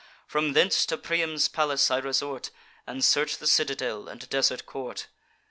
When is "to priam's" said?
0.87-1.47